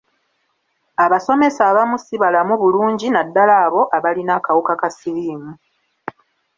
Abasomesa 1.05 1.61
abamu 1.71 1.95
ssi 1.99 2.15
balamu 2.21 2.53
bulungi 2.61 3.07
naddala 3.09 3.53
abo 3.65 3.81
abalina 3.97 4.31
akawuka 4.39 4.73
ka 4.81 4.89
siriimu. 4.97 5.51